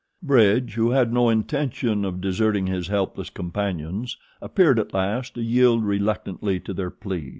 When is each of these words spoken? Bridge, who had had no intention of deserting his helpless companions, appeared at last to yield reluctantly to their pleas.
Bridge, 0.23 0.73
who 0.73 0.89
had 0.89 1.09
had 1.09 1.13
no 1.13 1.29
intention 1.29 2.03
of 2.05 2.21
deserting 2.21 2.65
his 2.65 2.87
helpless 2.87 3.29
companions, 3.29 4.17
appeared 4.41 4.79
at 4.79 4.95
last 4.95 5.35
to 5.35 5.43
yield 5.43 5.85
reluctantly 5.85 6.59
to 6.61 6.73
their 6.73 6.89
pleas. 6.89 7.29